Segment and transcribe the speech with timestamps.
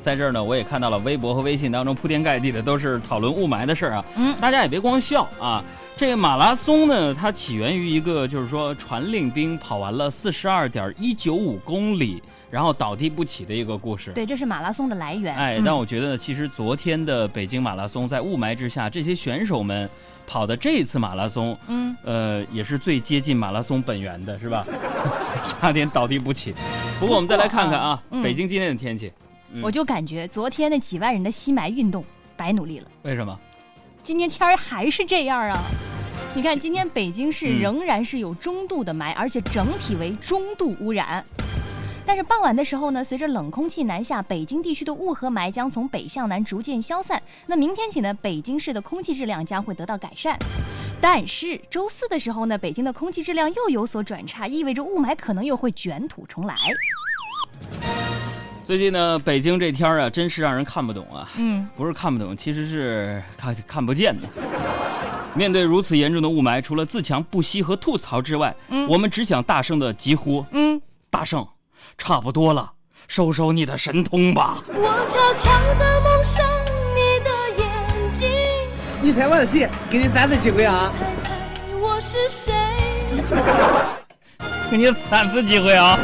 [0.00, 4.04] 在这儿呢，我也看到了微博和微信当中铺天盖地的都是讨论雾霾的事儿啊。
[4.16, 5.62] 嗯，大家也别光笑啊。
[5.96, 14.10] 这个马拉松呢，它起源于一个就是说传令兵跑完了四十二点一九五公里，然后倒地不起的一个故事。
[14.12, 15.36] 对，这是马拉松的来源。
[15.36, 19.88] 哎，但我觉得呢，其实昨天的北京马拉松在雾霾之下，这些选手们
[20.26, 24.64] 跑的这一次马拉松，嗯，呃，也是最接近马拉松本源的，是吧？
[25.46, 26.54] 差点倒地不起。
[26.98, 29.12] 不过我们再来看看啊，北京今天的天气。
[29.62, 32.04] 我就感觉昨天那几万人的吸霾运动
[32.36, 32.88] 白努力了。
[33.02, 33.38] 为什么？
[34.02, 35.58] 今天天儿还是这样啊？
[36.34, 41.24] 你看，今天北京市仍然是有中度的霾，而且整体为中度污染。
[42.06, 47.22] 但是傍晚的时候呢，随着冷空气南下，北京地区的雾和霾将从北向南逐渐消散。
[47.46, 50.36] 那明天起呢，北京市的空气质量将会得到改善。
[51.00, 56.54] 但是周四的时候呢，北京的空气质量又有所转差，意味着雾霾可能又会卷土重来。
[58.70, 61.28] 最近呢，北京这天儿啊，真是让人看不懂啊。
[61.38, 64.28] 嗯，不是看不懂，其实是看看不见的。
[65.34, 71.44] 面对如此严重的雾霾，除了自强不息和吐槽之外，嗯，我们只想大声的疾呼，嗯，大圣，
[71.98, 72.70] 差不多了，
[73.08, 74.58] 收收你的神通吧。
[74.68, 76.46] 我悄悄的蒙上
[76.94, 77.28] 你的
[77.64, 78.28] 眼睛。
[79.02, 80.92] 你拍我的戏，给你三次机会啊。
[80.96, 82.54] 猜猜我是谁？
[84.70, 85.98] 给你三次机会啊。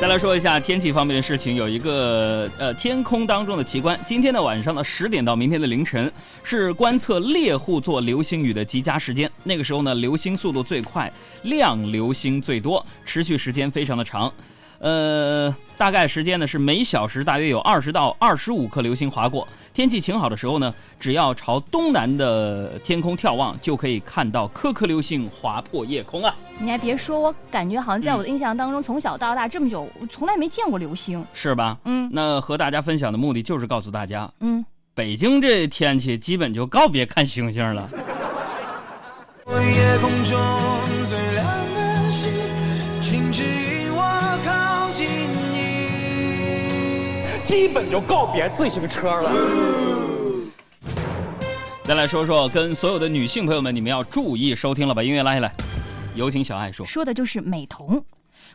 [0.00, 3.98] 再来说一下天气方面的事情，有一个呃天空当中的奇观。
[4.04, 6.10] 今天的晚上的十点到明天的凌晨
[6.44, 9.28] 是观测猎户座流星雨的极佳时间。
[9.42, 14.32] 那个时候呢，流星速度最快，亮流星最多，持续时间非常的长。
[14.78, 19.46] 呃，大概时间呢是每小时大约有二十到二十五颗流星划过。
[19.78, 26.34] 天气晴好的时候呢，只要朝东南的天空眺望，就可以看到颗颗流星划破夜空啊！
[26.58, 31.78] 你还别说，我感觉好像在我的印象当中，从小到大这么久，我从来没见过流星，是吧？
[31.84, 32.10] 嗯。
[32.12, 37.88] 那和大家分享的目的就是告诉大家，嗯，北京这天气基本就告别看星星了。
[39.46, 40.36] 夜空中
[47.48, 49.32] 基本就告别自行车了。
[51.82, 55.50] 再来说说，跟所有的女性朋友们，你们要注意收听了，把音乐拉下来。
[56.14, 56.84] 有请小爱说。
[56.84, 58.04] 说的就是美瞳。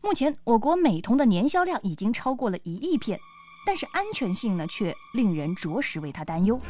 [0.00, 3.20] 目前，我国美瞳的年销量已经超过了一亿片。
[3.64, 6.60] 但是安全性呢，却令人着实为他担忧。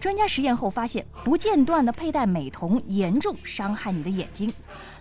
[0.00, 4.52] 专家实验后发现，不间断的佩戴美瞳严重伤害你的眼睛。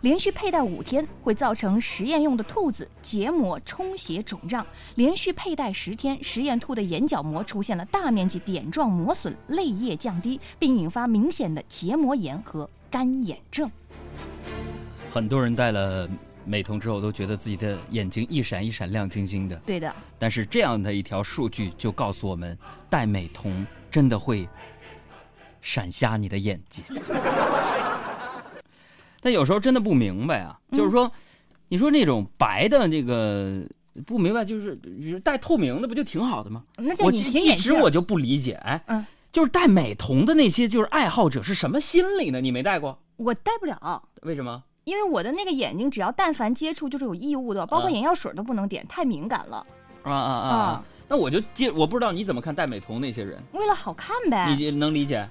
[0.02, 4.64] 连续佩戴五天会造成实验用的兔子结膜充血肿胀；
[4.96, 13.70] 连续佩戴十天，实验兔的眼角膜出现了大面积点状磨损，泪液降低，并引发明显的结膜炎和干眼症。
[15.12, 16.10] 很多人戴了。
[16.48, 19.92] 美瞳之后都觉得自己的眼睛一闪一闪亮晶晶的，对的。
[20.20, 22.56] 但是这样的一条数据就告诉我们，
[22.88, 24.48] 戴美瞳真的会
[25.66, 26.84] 闪瞎你的眼睛。
[29.20, 31.12] 但有时候真的不明白啊，就是说，
[31.68, 33.64] 你说那种白的那个
[34.06, 34.80] 不明白，就是
[35.24, 36.64] 戴透明的不就挺好的吗？
[36.78, 37.74] 那叫隐形眼镜。
[37.74, 39.03] 一直我就不理解，哎，嗯，
[39.34, 42.40] 就是戴美瞳的那些就是爱好者是什么心理呢？
[42.40, 43.00] 你没戴过？
[43.16, 44.03] 我戴不了。
[44.22, 44.64] 为什么？
[44.84, 49.66] 因为我的那个眼睛，只要但凡接触就是有异物的，包括眼药水都不能点，太敏感了。
[50.03, 50.84] 啊啊啊！
[51.08, 53.42] 那我就接，我不知道你怎么看戴美瞳那些人。
[53.53, 54.56] 为了好看呗。
[54.56, 55.28] 你能理解？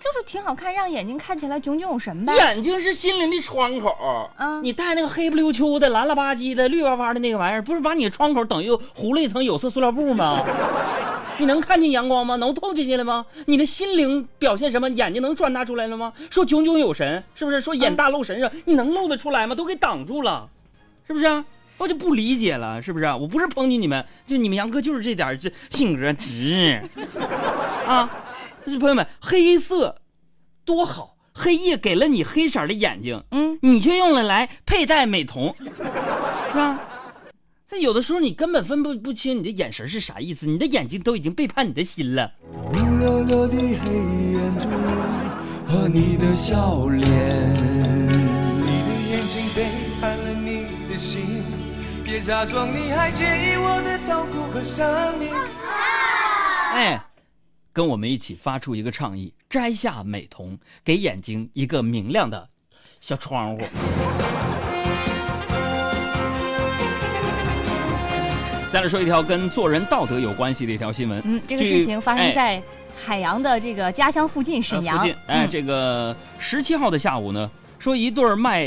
[0.00, 2.34] 就是挺好看，让眼睛看起来炯炯有神呗。
[2.34, 4.30] 眼睛是心灵的窗口。
[4.38, 4.64] 嗯。
[4.64, 10.42] 你戴那个黑不溜秋的、蓝了吧唧的、绿哇哇的那个玩意儿，不是把你的窗口等于糊了一层有色塑料布吗？
[11.38, 12.36] 你能看见阳光吗？
[12.36, 13.24] 能透进去了吗？
[13.46, 14.88] 你的心灵表现什么？
[14.90, 16.12] 眼睛能转达出来了吗？
[16.30, 17.60] 说炯炯有神，是不是？
[17.60, 18.50] 说眼大露神是？
[18.64, 19.54] 你能露得出来吗？
[19.54, 20.48] 都给挡住了，
[21.06, 21.44] 是不是？
[21.78, 23.06] 我就不理解了，是不是？
[23.06, 26.78] 我不是抨击你们，就你们杨哥就是这点这性格直
[27.88, 28.08] 啊！
[28.78, 30.00] 朋友们，黑色
[30.64, 35.82] 多好，黑夜给了你黑色的眼睛，嗯，你却用了来佩戴美瞳，是
[36.54, 36.80] 吧？
[37.66, 42.32] 这有的时候你根本分不不清你的眼神是啥意思，你的眼睛都已经背叛你的心了。
[42.72, 43.64] 明亮亮的黑
[44.32, 44.68] 眼珠
[45.66, 49.64] 和你的笑脸，你的眼睛背
[50.00, 51.44] 叛了你的心，
[52.04, 54.60] 别假装你还介意我的痛苦和。
[56.72, 57.02] 哎，
[57.80, 62.46] 跟我们一起发出一个倡议：摘下美瞳，给眼睛一个明亮的
[63.00, 63.62] 小窗户。
[68.68, 71.22] 再来说一条跟做人道德有关系的一条新闻。
[71.24, 72.62] 嗯，这个事情发生在
[73.02, 74.98] 海洋的这个家乡附近，沈阳。
[74.98, 78.62] 附近，哎，这个十七号的下午呢，说一对卖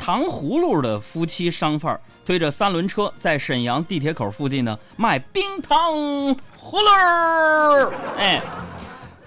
[0.00, 5.92] 糖葫芦的夫妻商贩推着三轮车在沈阳地铁口附近呢卖冰糖
[6.58, 8.40] 葫芦，哎，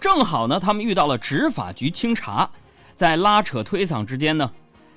[0.01, 2.49] 正好呢，他们遇到了执法局清查，
[2.95, 4.49] 在拉扯推搡之间呢，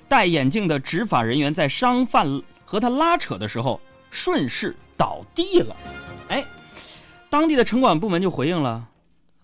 [0.09, 3.79] 戴眼镜的执法人员在商贩和他拉扯的时候
[4.09, 5.75] 顺势倒地了，
[6.29, 6.43] 哎，
[7.29, 8.83] 当地的城管部门就回应了。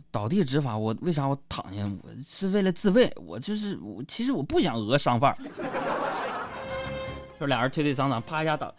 [0.09, 1.83] 倒地执法，我为啥我躺下？
[2.03, 5.35] 我是为了自卫，我就是我，其实我不想讹商贩。
[7.38, 8.74] 说俩人推推搡搡，啪一下倒，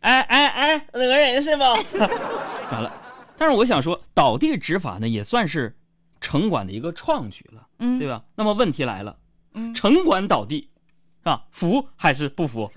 [0.00, 1.62] 哎哎哎，讹人是不？
[2.72, 2.92] 完了，
[3.36, 5.74] 但是我想说，倒地执法呢，也算是
[6.20, 8.22] 城管的一个创举了，嗯，对吧？
[8.34, 9.16] 那么问题来了，
[9.54, 10.68] 嗯，城管倒地，
[11.20, 11.42] 是吧？
[11.50, 12.70] 服还是不服？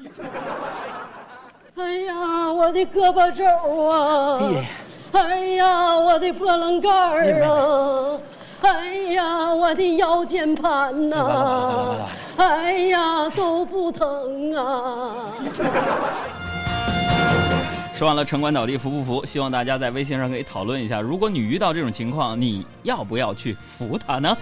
[1.75, 3.43] 哎呀，我的胳膊肘
[3.89, 4.65] 啊！
[5.13, 8.19] 哎呀，我的波棱盖儿啊！
[9.63, 12.05] 我的腰间盘呐！
[12.35, 15.25] 哎呀，都不疼啊！
[17.95, 19.25] 说完了城管倒地服不服？
[19.25, 24.35] 希望大家在微信上可以讨论一下，如果你遇到这种情况，你要不要去扶他呢？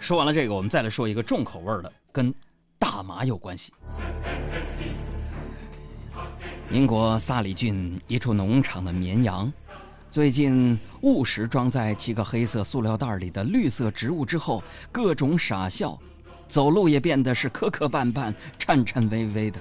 [0.00, 2.34] 说完了这个，我们再来说一个重口味的，跟
[2.78, 3.72] 大麻有关系。
[6.70, 9.50] 英国萨里郡一处农场的绵羊，
[10.16, 15.98] 最近误食装在七个黑色塑料袋里的绿色植物之后，各种傻笑，
[16.48, 19.60] 走路也变得是磕磕绊绊、颤颤巍巍的。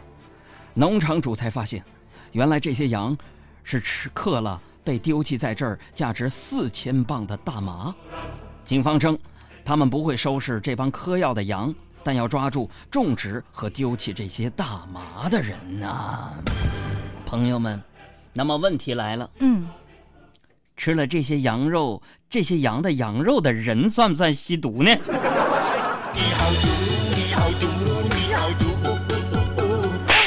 [0.73, 1.83] 农场主才发现，
[2.31, 3.17] 原来这些羊
[3.65, 7.93] 是吃嗑了被丢弃在这儿价值四千磅的大麻。
[8.63, 9.19] 警方称，
[9.65, 16.31] 他们不会收拾这帮嗑药的羊，但要抓住种植和丢弃这些大麻的人呐。
[17.25, 17.83] 朋友们，
[18.31, 19.67] 那么问题来了，嗯，
[20.77, 24.95] 吃了这些羊肉，这些羊的羊肉的人算不算吸毒呢？
[26.13, 26.67] 你好毒，
[27.15, 27.65] 你好毒，
[28.09, 28.65] 你好毒！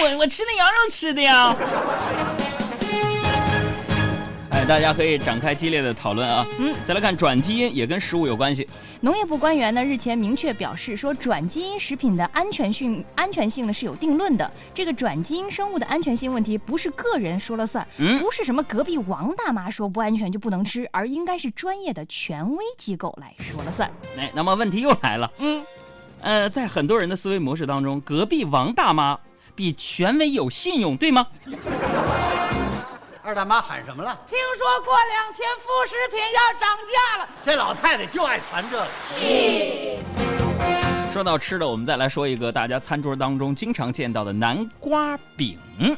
[0.01, 1.55] 我我吃那羊肉吃的呀。
[4.69, 6.47] 大家可以展开激烈的讨论啊！
[6.59, 8.69] 嗯，再来看转基因也跟食物有关系。
[9.01, 14.53] 农业部官员呢日前明确表示说，转基因食品的安全性安全性呢是有定论的。
[14.75, 17.87] 这个转基因生物的安全性问题不是个人说了算，
[18.21, 23.91] 不是什么隔壁王大妈说不安全就不能吃，而应该是专业的权威机构来说了算。
[24.19, 25.65] 哎，那么问题又来了，嗯，
[26.21, 29.19] 呃，在很多人的思维模式当中，隔壁王大妈
[29.55, 31.27] 比权威有信用，对吗？
[33.29, 34.19] 二大妈喊什么了？
[34.27, 37.29] 听说过两天副食品要涨价了。
[37.45, 38.87] 这老太太就爱传这个。
[41.13, 45.59] 说到吃的，我们再来说一个大家餐桌当中经常见到的南瓜饼。
[45.79, 45.95] 嗯。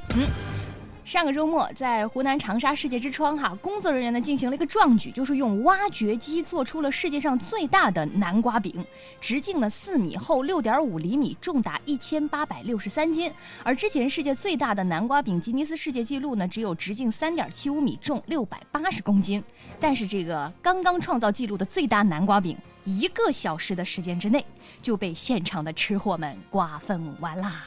[1.05, 8.85] 上个周末，在湖南长沙世界之窗，哈，工作人员呢进行了一个壮举，就是用挖掘机做出了世界上最大的南瓜饼，
[9.21, 13.33] 直径呢四米，厚六点五厘米，重达一千八百六十三斤。
[13.65, 19.43] 而之前世界最大的南瓜饼吉尼斯世界纪录呢，只有直径三点七五米，重六百八十公斤。
[19.81, 24.45] 但是这个刚刚创造纪录的最大南瓜饼，一个小时的时间之内
[24.81, 27.65] 就被现场的吃货们瓜分完啦。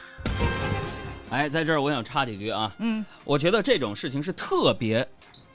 [1.30, 2.72] 哎，在这儿我想插几句啊。
[2.78, 5.06] 嗯，我觉得这种事情是特别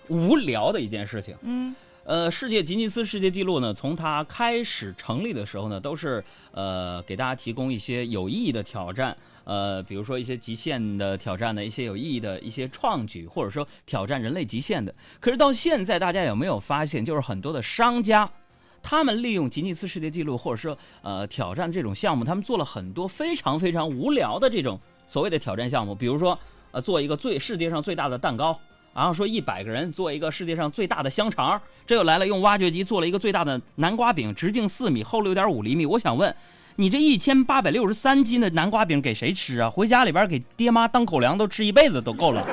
[0.07, 1.33] 无聊的一件事情。
[1.41, 1.73] 嗯，
[2.03, 6.21] 呃，世界吉尼斯世界纪录呢，从它开始成立的时候呢，都是
[6.51, 14.93] 呃给大家提供一些有意义的挑战，呃，比如说一些极限的挑战的一些有意义的一些创举，或者说挑战人类极限的。
[15.21, 18.29] 可是到现在，大家有没有发现，就是很多的商家，
[18.81, 24.77] 他们利用吉尼斯世界纪录或者说呃挑战这种项目，他们做了很多非常非常无聊的这种。
[25.09, 26.37] 所谓的挑战项目，比如说，
[26.71, 28.57] 呃，做一个最世界上最大的蛋糕，
[28.93, 35.83] 然后说一百个人做一个世界上最大的香肠，这又来了，用挖掘机做了一个最大的南瓜饼，直径四米，厚六点五厘米。
[35.87, 36.33] 我想问，
[36.75, 39.67] 你这一千八百六十三斤的南瓜饼给谁吃啊？
[39.67, 42.45] 回家里边给爹妈当口粮都吃一辈子都够了。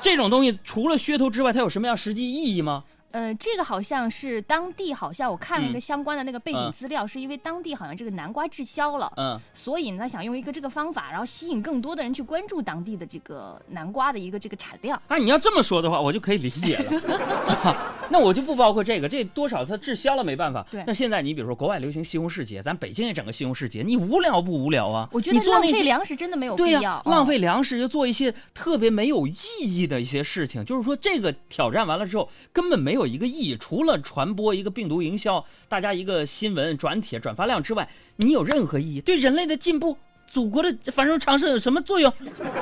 [0.00, 2.84] 这种东西除了噱头之外，它有什么样实际意义吗？
[3.16, 15.00] 呃，这个好像是当地，好像我看了一个相关的那个背景资料，是因为当地好像这个南瓜滞销了，嗯，所以呢，想用一个这个方法，然后吸引更多的人去关注当地的这个南瓜的一个这个产量。
[15.08, 16.92] 啊，你要这么说的话，我就可以理解了。
[18.10, 20.66] 那我就不包括这个，这多少它滞销了，没办法。
[20.70, 20.84] 对。
[20.86, 25.08] 那现在你比如说国外流行西红柿节，咱北京也整个西红柿节，你无聊不无聊啊？
[25.10, 27.02] 我觉得浪费粮食真的没有必要。
[27.06, 33.96] 浪费粮食就做一些特别没有意义的一些事情，就是说这个挑战完了之后根本没有一个意义，除了。
[34.06, 39.00] 传播一个病毒营销，大家一个新闻转帖转发量之外，你有任何意义？
[39.00, 39.96] 对人类的进步
[40.26, 42.12] 祖国的繁荣昌盛有什么作用？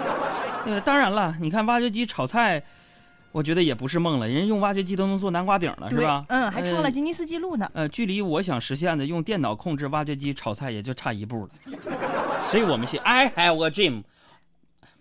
[0.65, 2.63] 呃，当然了，你看挖掘机炒菜，
[3.33, 6.25] 我觉得也不是梦了，人家用挖掘机都能做南瓜饼了，是吧？
[6.29, 7.69] 嗯，还创了吉尼斯纪录呢。
[7.75, 11.51] 呃，距离我想实现的用电脑控制挖掘机炒菜也就差一步了。
[12.49, 14.05] 所以我们写 I have a dream,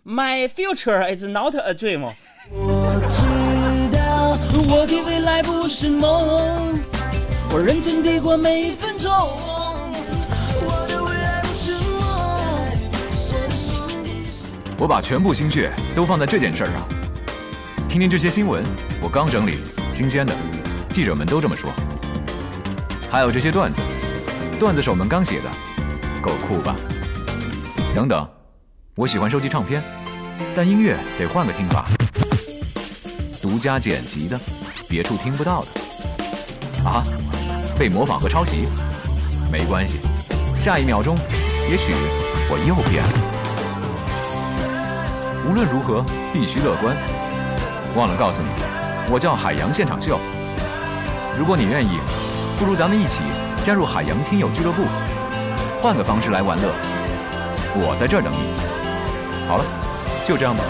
[0.03, 2.11] my future is not a dream。
[4.75, 6.73] 我的未来不是梦，
[7.51, 9.11] 我认真地过每一分钟。
[14.79, 16.73] 我把全部心血都放在这件事上。
[17.87, 18.63] 听听这些新闻，
[18.99, 19.59] 我刚整理，
[19.93, 20.33] 新鲜的，
[20.89, 21.71] 记者们都这么说。
[23.11, 23.79] 还有这些段子，
[24.59, 25.49] 段子手们刚写的，
[26.19, 26.75] 够酷吧？
[27.93, 28.27] 等等，
[28.95, 29.83] 我喜欢收集唱片，
[30.55, 31.85] 但音乐得换个听法，
[33.39, 34.37] 独家剪辑的，
[34.93, 35.69] 别处听不到的。
[36.87, 37.03] 啊，
[37.79, 38.67] 被模仿和抄袭，
[39.51, 39.97] 没关系，
[40.59, 41.17] 下一秒钟，
[41.67, 41.95] 也许
[42.47, 43.13] 我又变了。
[45.49, 46.95] 无论如何，必须乐观。
[47.95, 48.49] 忘了告诉你，
[49.09, 50.19] 我叫海洋现场秀。
[51.39, 51.97] 如果你愿意，
[52.59, 53.23] 不如咱们一起
[53.63, 54.83] 加入海洋听友俱乐部，
[55.81, 56.71] 换个方式来玩乐。
[57.77, 58.53] 我在这儿等你。
[59.49, 59.65] 好了，
[60.23, 60.63] 就这样吧。